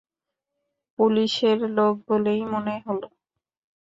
[0.99, 3.01] পুলিশের লোক বলেই মনে হল।